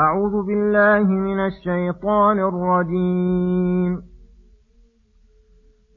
أعوذ 0.00 0.46
بالله 0.46 1.04
من 1.08 1.40
الشيطان 1.46 2.38
الرجيم. 2.38 4.02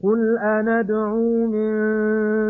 قل 0.04 0.38
أندعو 0.38 1.46
من 1.46 1.70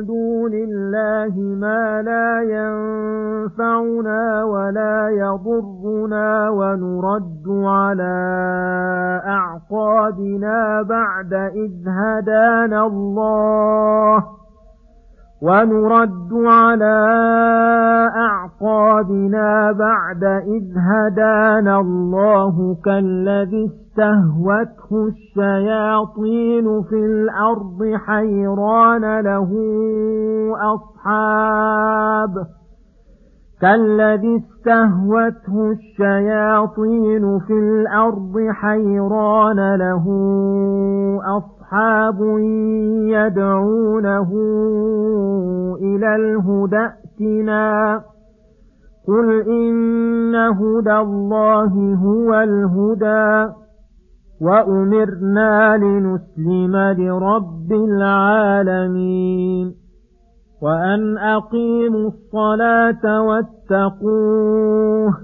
دون 0.06 0.54
الله 0.54 1.34
ما 1.38 2.02
لا 2.02 2.42
ينفعنا 2.56 4.44
ولا 4.44 5.08
يضرنا 5.08 6.50
ونرد 6.50 7.44
على 7.48 8.16
أعقابنا 9.26 10.82
بعد 10.82 11.32
إذ 11.34 11.88
هدانا 11.88 12.86
الله 12.86 14.43
ونرد 15.44 16.32
على 16.32 16.96
أعقابنا 18.16 19.72
بعد 19.72 20.24
إذ 20.24 20.64
هدانا 20.78 21.80
الله 21.80 22.76
كالذي 22.84 23.64
استهوته 23.66 25.08
الشياطين 25.08 26.82
في 26.82 26.96
الأرض 26.96 27.94
حيران 28.06 29.20
له 29.20 29.50
أصحاب 30.74 32.46
كالذي 33.64 34.36
استهوته 34.36 35.72
الشياطين 35.72 37.38
في 37.38 37.52
الأرض 37.52 38.34
حيران 38.50 39.74
له 39.74 40.04
أصحاب 41.36 42.20
يدعونه 43.08 44.30
إلى 45.82 46.16
الهدى 46.16 46.76
ائتنا. 46.76 48.02
قل 49.08 49.48
إن 49.48 50.34
هدى 50.34 50.96
الله 50.96 51.96
هو 52.04 52.34
الهدى. 52.34 53.52
وأمرنا 54.40 55.76
لنسلم 55.76 56.76
لرب 56.76 57.72
العالمين. 57.72 59.83
وأن 60.64 61.18
أقيموا 61.18 62.10
الصلاة 62.10 63.22
واتقوه 63.22 65.14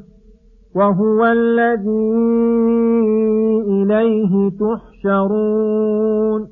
وهو 0.74 1.24
الذي 1.24 2.12
إليه 3.68 4.50
تحشرون 4.50 6.48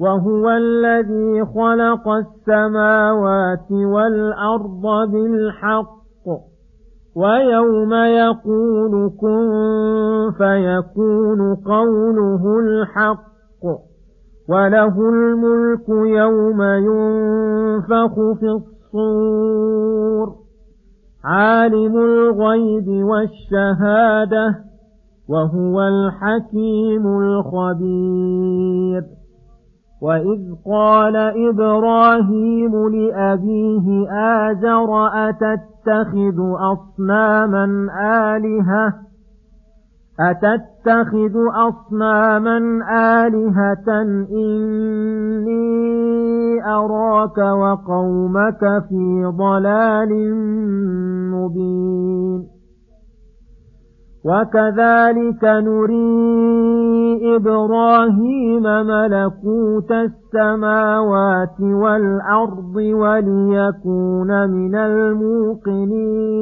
وهو 0.00 0.50
الذي 0.50 1.44
خلق 1.44 2.08
السماوات 2.08 3.70
والأرض 3.70 5.10
بالحق 5.10 5.98
ويوم 7.16 7.94
يقول 7.94 9.10
كن 9.20 9.48
فيكون 10.38 11.54
قوله 11.54 12.58
الحق 12.60 13.27
وله 14.48 15.08
الملك 15.08 15.88
يوم 15.88 16.62
ينفخ 16.62 18.14
في 18.14 18.46
الصور 18.46 20.34
عالم 21.24 21.96
الغيب 21.96 22.88
والشهادة 22.88 24.54
وهو 25.28 25.82
الحكيم 25.82 27.06
الخبير 27.06 29.04
وإذ 30.02 30.40
قال 30.66 31.16
إبراهيم 31.16 32.88
لأبيه 32.88 34.10
آزر 34.10 35.06
أتتخذ 35.28 36.40
أصناما 36.72 37.88
آلهة 38.36 39.07
أتتخذ 40.20 41.34
أصناما 41.68 42.58
آلهة 43.26 44.02
إني 44.30 45.78
أراك 46.66 47.38
وقومك 47.38 48.60
في 48.88 49.32
ضلال 49.38 50.34
مبين. 51.32 52.58
وكذلك 54.24 55.44
نري 55.44 56.16
إبراهيم 57.36 58.62
ملكوت 58.62 59.92
السماوات 59.92 61.60
والأرض 61.60 62.76
وليكون 62.76 64.50
من 64.50 64.74
الموقنين. 64.74 66.38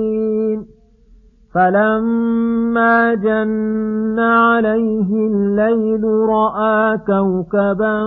فلما 1.57 3.15
جن 3.15 4.19
عليه 4.19 5.11
الليل 5.13 6.05
رأى 6.29 6.99
كوكبا 6.99 8.01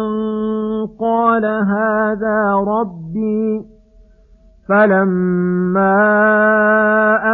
قال 1.00 1.46
هذا 1.46 2.54
ربي 2.68 3.66
فلما 4.70 5.96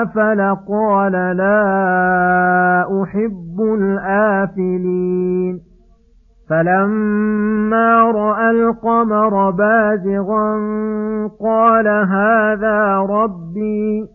أفل 0.01 0.55
قال 0.69 1.11
لا 1.11 1.61
أحب 3.03 3.61
الآفلين 3.79 5.59
فلما 6.49 8.11
رأى 8.11 8.51
القمر 8.51 9.51
بازغا 9.51 10.55
قال 11.39 11.87
هذا 11.87 12.97
ربي 12.97 14.14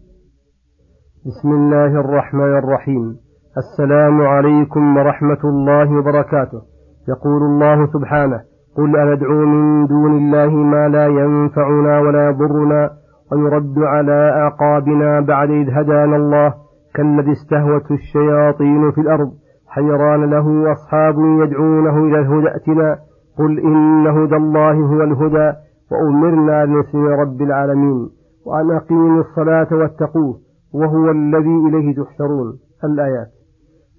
بسم 1.25 1.49
الله 1.51 1.99
الرحمن 1.99 2.57
الرحيم. 2.57 3.15
السلام 3.57 4.21
عليكم 4.21 4.97
ورحمة 4.97 5.43
الله 5.43 5.97
وبركاته. 5.97 6.61
يقول 7.09 7.41
الله 7.41 7.85
سبحانه 7.85 8.39
قل 8.77 8.95
أندعو 8.95 9.45
من 9.45 9.85
دون 9.87 10.11
الله 10.17 10.49
ما 10.55 10.87
لا 10.87 11.05
ينفعنا 11.07 11.99
ولا 11.99 12.29
يضرنا 12.29 12.89
ويرد 13.31 13.77
على 13.77 14.29
أعقابنا 14.41 15.19
بعد 15.19 15.49
إذ 15.49 15.69
هدانا 15.69 16.15
الله 16.15 16.53
كالذي 16.95 17.31
استهوته 17.31 17.93
الشياطين 17.93 18.91
في 18.91 19.01
الأرض. 19.01 19.31
حيران 19.67 20.29
له 20.29 20.71
أصحاب 20.71 21.15
يدعونه 21.19 21.97
إلى 21.97 22.19
الهدى 22.19 22.47
ائتنا. 22.47 22.97
قل 23.39 23.59
إن 23.59 24.07
هدى 24.07 24.35
الله 24.35 24.73
هو 24.73 25.01
الهدى 25.03 25.53
وأمرنا 25.91 26.65
لنسلم 26.65 27.05
رب 27.05 27.41
العالمين. 27.41 28.09
وأن 28.45 28.71
أقيموا 28.71 29.19
الصلاة 29.19 29.67
واتقوه. 29.71 30.50
وهو 30.73 31.11
الذي 31.11 31.55
إليه 31.67 31.95
تحشرون 32.03 32.59
الآيات. 32.83 33.27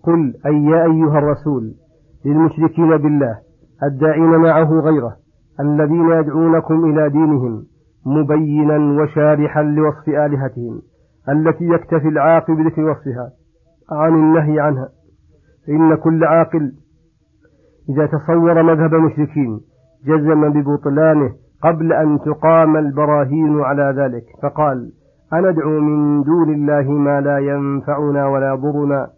قل 0.03 0.35
أي 0.47 0.65
يا 0.65 0.85
أيها 0.85 1.19
الرسول 1.19 1.75
للمشركين 2.25 2.97
بالله 2.97 3.39
الداعين 3.83 4.31
معه 4.37 4.81
غيره 4.81 5.17
الذين 5.61 6.11
يدعونكم 6.11 6.85
إلى 6.85 7.09
دينهم 7.09 7.65
مبينا 8.07 9.03
وشارحا 9.03 9.63
لوصف 9.63 10.09
آلهتهم 10.09 10.83
التي 11.29 11.65
يكتفي 11.65 12.09
العاقل 12.09 12.55
بذكر 12.55 12.91
وصفها 12.91 13.31
عن 13.91 14.15
النهي 14.15 14.61
عنها. 14.61 14.89
فإن 15.67 15.95
كل 15.95 16.25
عاقل 16.25 16.73
إذا 17.89 18.07
تصور 18.07 18.63
مذهب 18.63 18.95
المشركين 18.95 19.61
جزم 20.07 20.53
ببطلانه 20.53 21.33
قبل 21.63 21.93
أن 21.93 22.19
تقام 22.19 22.77
البراهين 22.77 23.61
على 23.61 23.95
ذلك 23.97 24.25
فقال 24.43 24.93
أندعو 25.35 25.81
من 25.81 26.23
دون 26.23 26.55
الله 26.55 26.91
ما 26.93 27.21
لا 27.21 27.39
ينفعنا 27.39 28.27
ولا 28.27 28.53
يضرنا 28.55 29.09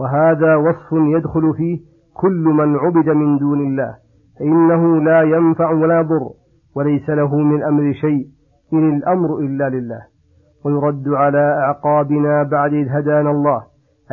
وهذا 0.00 0.56
وصف 0.56 0.92
يدخل 0.92 1.54
فيه 1.54 1.78
كل 2.20 2.44
من 2.44 2.76
عبد 2.76 3.08
من 3.08 3.38
دون 3.38 3.60
الله 3.60 3.94
فإنه 4.38 5.00
لا 5.00 5.22
ينفع 5.22 5.70
ولا 5.70 6.00
يضر 6.00 6.30
وليس 6.76 7.10
له 7.10 7.36
من 7.36 7.62
أمر 7.62 7.92
شيء 7.92 8.26
إن 8.72 8.96
الأمر 8.96 9.38
إلا 9.38 9.68
لله. 9.68 10.12
ويرد 10.64 11.08
على 11.08 11.38
أعقابنا 11.38 12.42
بعد 12.42 12.72
إذ 12.72 12.88
هدانا 12.88 13.30
الله 13.30 13.62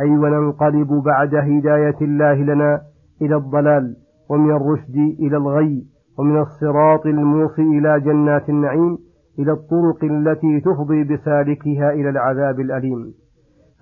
أي 0.00 0.10
وننقلب 0.10 1.02
بعد 1.04 1.34
هداية 1.34 1.96
الله 2.02 2.34
لنا 2.34 2.80
إلى 3.22 3.36
الضلال 3.36 3.96
ومن 4.30 4.50
الرشد 4.50 4.96
إلى 5.20 5.36
الغي 5.36 5.84
ومن 6.18 6.40
الصراط 6.40 7.06
الموصي 7.06 7.62
إلى 7.62 8.00
جنات 8.00 8.48
النعيم 8.48 8.98
إلى 9.42 9.52
الطرق 9.52 10.04
التي 10.04 10.60
تفضي 10.60 11.04
بسالكها 11.04 11.92
إلى 11.92 12.08
العذاب 12.08 12.60
الأليم. 12.60 13.14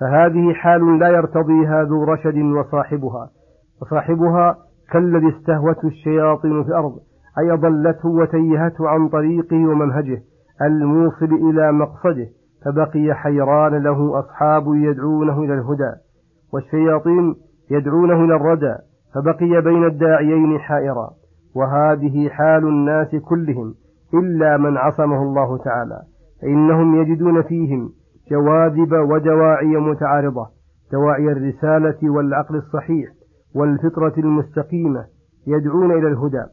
فهذه 0.01 0.53
حال 0.53 0.99
لا 0.99 1.09
يرتضيها 1.09 1.85
ذو 1.85 2.05
رشد 2.05 2.37
وصاحبها. 2.37 3.31
وصاحبها 3.83 4.57
كالذي 4.93 5.29
استهوته 5.29 5.89
الشياطين 5.89 6.63
في 6.65 6.69
الأرض 6.69 6.93
أي 7.39 7.53
أضلته 7.53 8.09
وتيهته 8.09 8.89
عن 8.89 9.09
طريقه 9.09 9.57
ومنهجه 9.57 10.23
الموصل 10.63 11.33
إلى 11.51 11.73
مقصده 11.73 12.27
فبقي 12.65 13.15
حيران 13.15 13.83
له 13.83 14.19
أصحاب 14.19 14.65
يدعونه 14.75 15.43
إلى 15.43 15.55
الهدى. 15.55 15.93
والشياطين 16.53 17.35
يدعونه 17.71 18.25
إلى 18.25 18.37
الردى 18.37 18.75
فبقي 19.15 19.63
بين 19.63 19.85
الداعيين 19.85 20.59
حائرا. 20.59 21.11
وهذه 21.57 22.29
حال 22.29 22.69
الناس 22.69 23.15
كلهم 23.15 23.75
إلا 24.15 24.57
من 24.57 24.77
عصمه 24.77 25.23
الله 25.23 25.59
تعالى. 25.59 26.03
فإنهم 26.43 27.01
يجدون 27.01 27.43
فيهم 27.43 27.91
جواذب 28.31 28.93
ودواعي 28.93 29.77
متعارضة 29.77 30.47
دواعي 30.93 31.33
الرسالة 31.33 32.11
والعقل 32.11 32.57
الصحيح 32.57 33.09
والفطرة 33.55 34.15
المستقيمة 34.19 35.05
يدعون 35.47 35.91
إلى 35.91 36.09
الهدى 36.09 36.45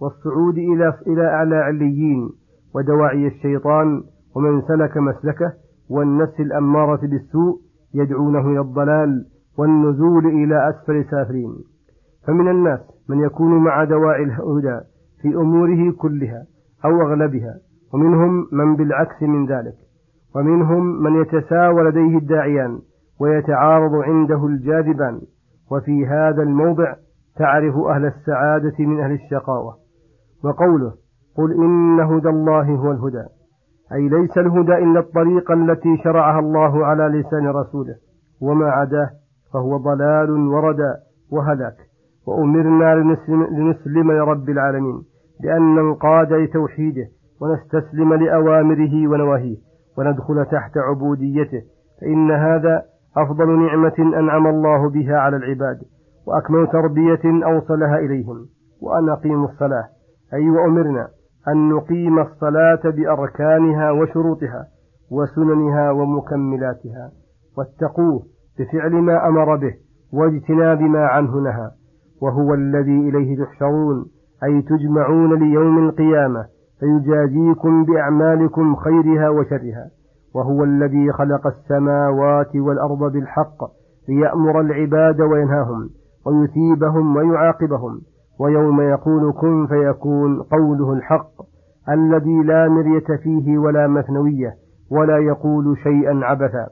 والصعود 0.00 0.58
إلى 0.58 0.94
إلى 1.06 1.26
أعلى 1.26 1.56
عليين 1.56 2.30
ودواعي 2.74 3.26
الشيطان 3.26 4.02
ومن 4.36 4.62
سلك 4.62 4.96
مسلكه 4.96 5.52
والنفس 5.90 6.40
الأمارة 6.40 7.00
بالسوء 7.06 7.60
يدعونه 7.94 8.50
إلى 8.50 8.60
الضلال 8.60 9.26
والنزول 9.58 10.26
إلى 10.26 10.68
أسفل 10.68 11.04
سافلين. 11.10 11.54
فمن 12.26 12.48
الناس 12.48 12.80
من 13.08 13.20
يكون 13.20 13.64
مع 13.64 13.84
دواعي 13.84 14.22
الهدى 14.22 14.80
في 15.22 15.28
أموره 15.28 15.92
كلها 15.92 16.44
أو 16.84 17.02
أغلبها 17.02 17.54
ومنهم 17.94 18.46
من 18.52 18.76
بالعكس 18.76 19.22
من 19.22 19.46
ذلك 19.46 19.74
ومنهم 20.36 21.02
من 21.02 21.20
يتساوى 21.20 21.82
لديه 21.82 22.18
الداعيان 22.18 22.78
ويتعارض 23.20 23.94
عنده 23.94 24.46
الجاذبان 24.46 25.20
وفي 25.70 26.06
هذا 26.06 26.42
الموضع 26.42 26.94
تعرف 27.36 27.76
أهل 27.76 28.04
السعادة 28.04 28.74
من 28.78 29.00
أهل 29.00 29.12
الشقاوة. 29.12 29.74
وقوله 30.44 30.92
قل 31.36 31.52
إن 31.52 32.00
هدى 32.00 32.28
الله 32.28 32.74
هو 32.74 32.92
الهدى 32.92 33.24
أي 33.92 34.08
ليس 34.08 34.38
الهدى 34.38 34.74
إلا 34.74 35.00
الطريقة 35.00 35.54
التي 35.54 35.96
شرعها 36.04 36.38
الله 36.38 36.86
على 36.86 37.02
لسان 37.02 37.46
رسوله 37.46 37.94
وما 38.40 38.70
عداه 38.70 39.10
فهو 39.52 39.76
ضلال 39.76 40.30
وردى 40.30 40.92
وهلاك 41.32 41.76
وأمرنا 42.26 42.94
لنسلم 43.50 44.12
لرب 44.12 44.50
العالمين. 44.50 45.02
لأن 45.42 45.74
ننقاد 45.74 46.32
لتوحيده 46.32 47.08
ونستسلم 47.40 48.14
لأوامره 48.14 49.08
ونواهيه 49.08 49.56
وندخل 49.98 50.44
تحت 50.44 50.78
عبوديته 50.78 51.62
فإن 52.00 52.30
هذا 52.30 52.82
أفضل 53.16 53.66
نعمة 53.66 53.94
أنعم 53.98 54.46
الله 54.46 54.90
بها 54.90 55.16
على 55.16 55.36
العباد 55.36 55.78
وأكمل 56.26 56.66
تربية 56.66 57.44
أوصلها 57.44 57.98
إليهم 57.98 58.46
وأن 58.82 59.08
أقيموا 59.08 59.48
الصلاة. 59.48 59.84
أي 60.34 60.50
وأمرنا 60.50 61.08
أن 61.48 61.68
نقيم 61.68 62.18
الصلاة 62.18 62.80
بأركانها 62.84 63.90
وشروطها 63.90 64.66
وسننها 65.10 65.90
ومكملاتها. 65.90 67.10
واتقوه 67.58 68.22
بفعل 68.58 68.92
ما 68.92 69.28
أمر 69.28 69.56
به 69.56 69.74
واجتناب 70.12 70.80
ما 70.80 71.06
عنه 71.06 71.40
نهى 71.40 71.70
وهو 72.22 72.54
الذي 72.54 73.08
إليه 73.08 73.44
تحشرون. 73.44 74.06
أي 74.44 74.62
تجمعون 74.62 75.38
ليوم 75.38 75.88
القيامة 75.88 76.44
فيجازيكم 76.80 77.84
بأعمالكم 77.84 78.76
خيرها 78.76 79.28
وشرها 79.28 79.90
وهو 80.34 80.64
الذي 80.64 81.12
خلق 81.12 81.46
السماوات 81.46 82.56
والأرض 82.56 83.12
بالحق 83.12 83.64
ليأمر 84.08 84.60
العباد 84.60 85.20
وينهاهم 85.20 85.88
ويثيبهم 86.26 87.16
ويعاقبهم 87.16 88.00
ويوم 88.40 88.80
يقول 88.80 89.32
كن 89.32 89.66
فيكون 89.66 90.42
قوله 90.42 90.92
الحق 90.92 91.32
الذي 91.88 92.42
لا 92.44 92.68
مرية 92.68 93.16
فيه 93.22 93.58
ولا 93.58 93.86
مثنوية 93.86 94.54
ولا 94.90 95.18
يقول 95.18 95.78
شيئا 95.82 96.20
عبثا 96.24 96.66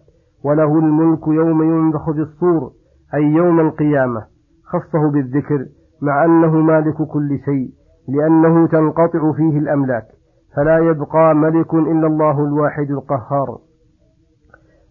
وله 0.45 0.79
الملك 0.79 1.29
يوم 1.29 1.63
ينفخ 1.63 2.11
في 2.11 2.21
الصور 2.21 2.71
أي 3.15 3.23
يوم 3.23 3.61
القيامة 3.61 4.25
خصه 4.65 5.11
بالذكر 5.11 5.67
مع 6.03 6.25
أنه 6.25 6.57
مالك 6.57 7.03
كل 7.03 7.39
شيء 7.45 7.71
لأنه 8.09 8.67
تنقطع 8.67 9.33
فيه 9.33 9.59
الأملاك 9.59 10.05
فلا 10.57 10.79
يبقى 10.79 11.35
ملك 11.35 11.75
إلا 11.75 12.07
الله 12.07 12.45
الواحد 12.45 12.91
القهار. 12.91 13.59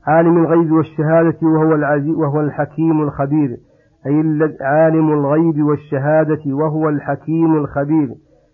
عالم 0.07 0.37
الغيب 0.37 0.71
والشهادة 0.71 1.37
وهو 1.41 1.75
العزيز 1.75 2.15
وهو 2.15 2.39
الحكيم 2.39 3.01
الخبير 3.01 3.57
أي 4.07 4.55
عالم 4.61 5.13
الغيب 5.13 5.63
والشهادة 5.63 6.41
وهو 6.45 6.89
الحكيم 6.89 7.55
الخبير 7.55 8.09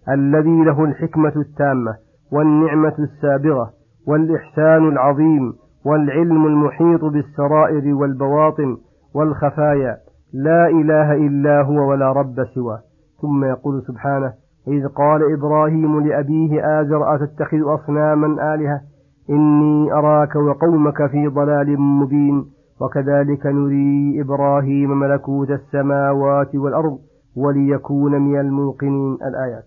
الذي 0.10 0.64
له 0.64 0.84
الحكمة 0.84 1.34
التامة 1.36 1.96
والنعمة 2.32 2.94
السابغة 3.00 3.70
والإحسان 4.08 4.88
العظيم 4.88 5.54
والعلم 5.86 6.46
المحيط 6.46 7.06
بالسرائر 7.06 7.96
والبواطن 7.96 8.78
والخفايا. 9.16 9.98
لا 10.34 10.68
إله 10.68 11.14
إلا 11.14 11.62
هو 11.62 11.90
ولا 11.90 12.12
رب 12.12 12.46
سواه. 12.56 12.80
ثم 13.22 13.44
يقول 13.44 13.82
سبحانه 13.82 14.34
إذ 14.68 14.88
قال 14.88 15.34
إبراهيم 15.34 16.00
لأبيه 16.00 16.82
آزر 16.82 17.16
أتتخذ 17.16 17.58
أصناما 17.64 18.54
آلهة؟ 18.54 18.82
إني 19.30 19.94
أراك 19.94 20.36
وقومك 20.36 21.06
في 21.12 21.28
ضلال 21.28 21.82
مبين 21.82 22.46
وكذلك 22.82 23.46
نري 23.46 24.22
إبراهيم 24.22 25.00
ملكوت 25.00 25.52
السماوات 25.52 26.56
والأرض 26.56 27.00
وليكون 27.38 28.22
من 28.22 28.40
الموقنين. 28.40 29.14
الآيات. 29.14 29.66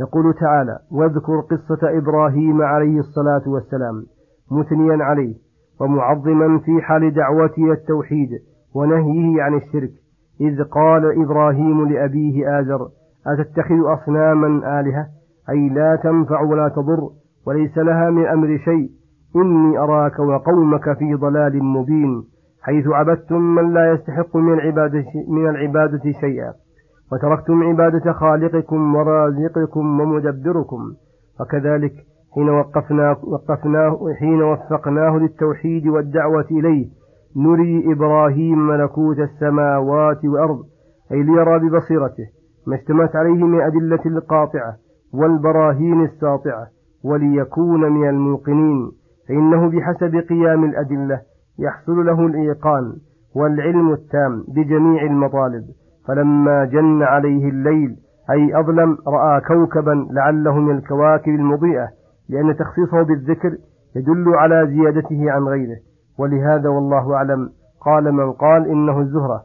يقول 0.00 0.34
تعالى 0.34 0.78
واذكر 0.92 1.40
قصة 1.40 1.98
إبراهيم 1.98 2.62
عليه 2.62 2.98
الصلاة 2.98 3.42
والسلام 3.46 4.02
مثنيا 4.50 5.04
عليه 5.04 5.34
ومعظما 5.80 6.58
في 6.58 6.82
حال 6.82 7.14
دعوته 7.14 7.72
التوحيد 7.72 8.30
ونهيه 8.76 9.42
عن 9.42 9.54
الشرك. 9.54 9.90
إذ 10.40 10.62
قال 10.62 11.22
إبراهيم 11.22 11.88
لأبيه 11.88 12.60
آزر 12.60 12.88
أتتخذ 13.26 13.74
أصناما 13.84 14.80
آلهة؟ 14.80 15.06
أي 15.50 15.68
لا 15.68 15.96
تنفع 15.96 16.40
ولا 16.40 16.68
تضر 16.68 17.10
وليس 17.46 17.78
لها 17.78 18.10
من 18.10 18.26
أمر 18.26 18.58
شيء. 18.58 18.90
إني 19.36 19.78
أراك 19.78 20.18
وقومك 20.18 20.98
في 20.98 21.14
ضلال 21.14 21.64
مبين 21.64 22.22
حيث 22.62 22.86
عبدتم 22.86 23.40
من 23.40 23.72
لا 23.72 23.92
يستحق 23.92 24.36
من 24.36 24.52
العبادة, 24.52 25.04
من 25.28 25.48
العبادة 25.48 26.12
شيئا. 26.20 26.52
وتركتم 27.12 27.62
عبادة 27.62 28.12
خالقكم 28.12 28.94
ورازقكم 28.94 30.00
ومدبركم. 30.00 30.92
وكذلك 31.40 31.92
حين 32.34 32.48
وقفنا 32.48 33.16
وقفناه 33.22 33.98
حين 34.20 34.42
وفقناه 34.42 35.18
للتوحيد 35.18 35.86
والدعوة 35.86 36.46
إليه 36.50 36.86
نري 37.36 37.92
إبراهيم 37.92 38.66
ملكوت 38.66 39.18
السماوات 39.18 40.24
والأرض 40.24 40.62
أي 41.12 41.22
ليرى 41.22 41.58
ببصيرته 41.58 42.26
ما 42.66 42.76
اشتمت 42.76 43.16
عليه 43.16 43.44
من 43.44 43.60
أدلة 43.60 44.00
القاطعة 44.06 44.76
والبراهين 45.14 46.04
الساطعة 46.04 46.66
وليكون 47.04 47.92
من 47.92 48.08
الموقنين. 48.08 48.90
فإنه 49.28 49.70
بحسب 49.70 50.16
قيام 50.28 50.64
الأدلة 50.64 51.20
يحصل 51.58 52.06
له 52.06 52.26
الإيقان 52.26 52.92
والعلم 53.36 53.92
التام 53.92 54.44
بجميع 54.48 55.02
المطالب. 55.02 55.64
فلما 56.08 56.64
جن 56.64 57.02
عليه 57.02 57.48
الليل 57.48 57.96
أي 58.30 58.60
أظلم 58.60 58.98
رأى 59.08 59.40
كوكبا 59.40 60.06
لعله 60.10 60.58
من 60.58 60.76
الكواكب 60.76 61.32
المضيئة 61.32 61.88
لأن 62.28 62.56
تخصيصه 62.56 63.02
بالذكر 63.02 63.56
يدل 63.96 64.28
على 64.28 64.66
زيادته 64.66 65.30
عن 65.30 65.42
غيره. 65.42 65.76
ولهذا 66.18 66.68
والله 66.68 67.14
أعلم. 67.14 67.50
قال 67.80 68.12
من 68.12 68.32
قال 68.32 68.66
إنه 68.66 69.00
الزهرة. 69.00 69.42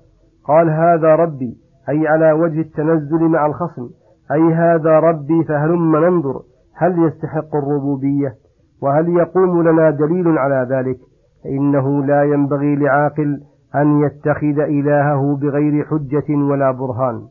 قال 0.47 0.69
هذا 0.69 1.15
ربي 1.15 1.57
أي 1.89 2.07
على 2.07 2.31
وجه 2.31 2.61
التنزل 2.61 3.23
مع 3.23 3.45
الخصم. 3.45 3.89
أي 4.31 4.53
هذا 4.53 4.99
ربي 4.99 5.43
فهلم 5.43 5.95
ننظر 5.95 6.41
هل 6.75 7.05
يستحق 7.07 7.55
الربوبية؟ 7.55 8.33
وهل 8.81 9.09
يقوم 9.09 9.69
لنا 9.69 9.89
دليل 9.89 10.37
على 10.37 10.67
ذلك؟ 10.69 10.97
فإنه 11.43 12.05
لا 12.05 12.23
ينبغي 12.23 12.75
لعاقل 12.75 13.41
أن 13.75 14.01
يتخذ 14.01 14.59
إلهه 14.59 15.37
بغير 15.41 15.85
حجة 15.85 16.35
ولا 16.35 16.71
برهان. 16.71 17.21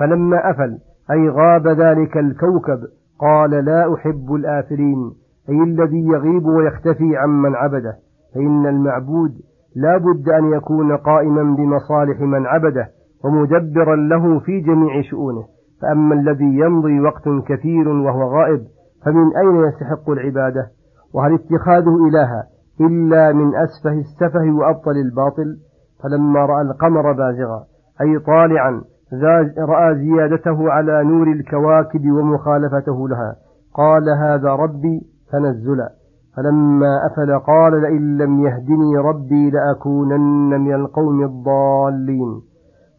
فلما 0.00 0.50
أفل 0.50 0.78
أي 1.10 1.28
غاب 1.28 1.68
ذلك 1.68 2.16
الكوكب 2.16 2.78
قال 3.20 3.50
لا 3.50 3.94
أحب 3.94 4.34
الآفلين. 4.34 5.12
أي 5.48 5.62
الذي 5.62 6.06
يغيب 6.06 6.46
ويختفي 6.46 7.16
عمن 7.16 7.54
عبده. 7.54 7.96
فإن 8.34 8.66
المعبود 8.66 9.32
لا 9.76 9.96
بد 9.96 10.28
أن 10.28 10.52
يكون 10.52 10.96
قائما 10.96 11.56
بمصالح 11.56 12.20
من 12.20 12.46
عبده 12.46 12.88
ومدبرا 13.24 13.96
له 13.96 14.38
في 14.38 14.60
جميع 14.60 15.02
شؤونه. 15.10 15.44
فأما 15.82 16.14
الذي 16.14 16.58
يمضي 16.58 17.00
وقت 17.00 17.28
كثير 17.46 17.88
وهو 17.88 18.22
غائب 18.22 18.60
فمن 19.04 19.36
أين 19.36 19.56
يستحق 19.68 20.10
العبادة؟ 20.10 20.66
وهل 21.14 21.34
اتخاذه 21.34 22.08
إلها 22.08 22.44
إلا 22.80 23.32
من 23.32 23.54
أسفه 23.54 23.98
السفه 23.98 24.52
وأبطل 24.52 24.96
الباطل؟ 25.06 25.56
فلما 26.02 26.46
رأى 26.46 26.62
القمر 26.62 27.12
بازغا 27.12 27.64
أي 28.00 28.18
طالعا 28.18 28.82
رأى 29.58 29.94
زيادته 29.94 30.70
على 30.70 31.04
نور 31.04 31.26
الكواكب 31.26 32.10
ومخالفته 32.10 33.08
لها 33.08 33.36
قال 33.74 34.02
هذا 34.10 34.50
ربي 34.50 35.00
تنزلا 35.32 35.88
فلما 36.36 37.06
أفل 37.06 37.38
قال 37.38 37.80
لئن 37.82 38.16
لم 38.18 38.40
يهدني 38.40 38.96
ربي 38.96 39.50
لأكونن 39.50 40.60
من 40.60 40.74
القوم 40.74 41.24
الضالين. 41.24 42.40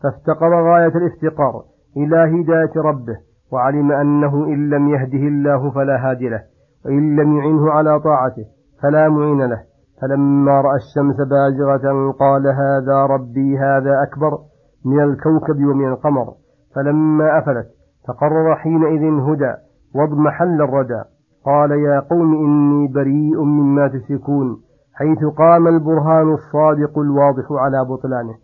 فافتقر 0.04 0.72
غاية 0.72 0.94
الافتقار 0.96 1.64
إلى 1.98 2.42
هداية 2.42 2.82
ربه 2.82 3.18
وعلم 3.52 3.92
أنه 3.92 4.46
إن 4.46 4.70
لم 4.70 4.90
يهده 4.90 5.28
الله 5.28 5.72
فلا 5.72 6.10
هادي 6.10 6.30
له 6.30 6.42
وإن 6.86 7.16
لم 7.16 7.38
يعنه 7.38 7.72
على 7.72 8.00
طاعته 8.00 8.46
فلا 8.82 9.10
معين 9.10 9.42
له. 9.42 9.62
فلما 10.02 10.62
رأى 10.62 10.76
الشمس 10.76 11.16
بازغة 11.16 12.12
قال 12.12 12.48
هذا 12.48 13.06
ربي 13.06 13.58
هذا 13.58 14.04
أكبر 14.04 14.38
من 14.86 15.04
الكوكب 15.04 15.66
ومن 15.66 15.88
القمر. 15.88 16.34
فلما 16.76 17.40
أفلت 17.40 17.68
فقرر 18.08 18.56
حينئذ 18.56 19.04
هدى 19.04 19.54
واضمحل 19.96 20.62
الردى 20.62 21.04
قال 21.46 21.72
يا 21.72 22.00
قوم 22.00 22.34
إني 22.46 22.88
بريء 22.88 23.44
مما 23.44 23.88
تشركون 23.88 24.58
حيث 25.00 25.26
قام 25.38 25.68
البرهان 25.68 26.34
الصادق 26.34 27.00
الواضح 27.00 27.52
على 27.52 27.86
بطلانه. 27.86 28.36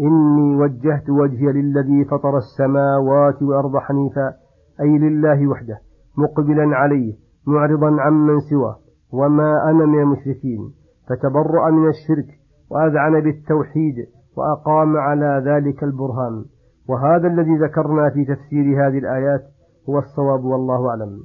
إني 0.00 0.56
وجهت 0.56 1.10
وجهي 1.10 1.52
للذي 1.52 2.04
فطر 2.04 2.36
السماوات 2.36 3.42
والأرض 3.42 3.76
حنيفا 3.76 4.32
أي 4.80 4.98
لله 4.98 5.46
وحده 5.48 5.78
مقبلا 6.18 6.76
عليه 6.76 7.14
معرضا 7.46 8.00
عمن 8.00 8.40
سواه 8.40 8.76
وما 9.12 9.70
أنا 9.70 9.86
من 9.86 10.00
المشركين. 10.00 10.72
فتبرأ 11.08 11.70
من 11.70 11.88
الشرك 11.88 12.26
وأذعن 12.70 13.20
بالتوحيد 13.20 13.96
وأقام 14.36 14.96
على 14.96 15.42
ذلك 15.46 15.84
البرهان. 15.84 16.44
وهذا 16.88 17.28
الذي 17.28 17.56
ذكرنا 17.56 18.10
في 18.10 18.24
تفسير 18.24 18.86
هذه 18.86 18.98
الآيات 18.98 19.40
هو 19.88 19.98
الصواب 19.98 20.44
والله 20.44 20.88
أعلم. 20.88 21.18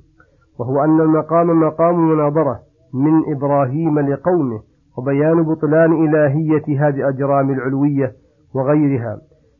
وهو 0.60 0.84
أن 0.84 1.02
المقام 1.02 1.60
مقام 1.60 2.10
مناظرة 2.10 2.60
من 2.94 3.36
إبراهيم 3.36 4.00
لقومه 4.00 4.60
وبيان 4.98 5.44
بطلان 5.44 5.92
إلهية 6.06 6.88
هذه 6.88 6.96
الأجرام 6.96 7.50
العلوية 7.50 8.12
وغيرها. 8.56 9.18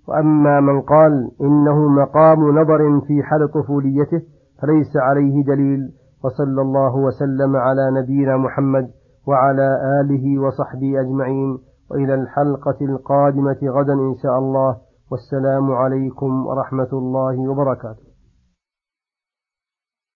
وأما 0.08 0.60
من 0.60 0.82
قال 0.82 1.32
إنه 1.42 1.88
مقام 1.88 2.60
نظر 2.60 3.02
في 3.08 3.24
حال 3.24 3.52
طفوليته 3.52 4.22
فليس 4.62 4.98
عليه 4.98 5.44
دليل 5.44 5.80
وصلى 6.24 6.62
الله 6.62 6.96
وسلم 6.96 7.56
على 7.56 7.92
نبينا 8.02 8.38
محمد 8.38 8.88
وعلى 9.28 9.68
آله 10.02 10.42
وصحبه 10.42 11.02
أجمعين. 11.02 11.58
وإلى 11.92 12.14
الحلقة 12.14 12.78
القادمة 12.82 13.58
غدا 13.64 13.94
إن 13.94 14.16
شاء 14.24 14.40
الله. 14.40 14.78
والسلام 15.12 15.72
عليكم 15.72 16.46
ورحمة 16.46 16.90
الله 16.94 17.50
وبركاته. 17.50 18.05